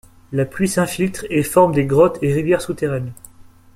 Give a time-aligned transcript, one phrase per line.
[0.31, 3.13] La pluie s'infiltre et forme des grottes et rivières souterraines.